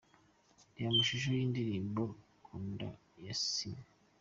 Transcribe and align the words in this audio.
Reba 0.75 0.89
amashusho 0.93 1.27
y'indirimbo 1.37 2.03
Nkunda 2.41 2.87
ya 3.25 3.33
Ciney. 3.45 3.87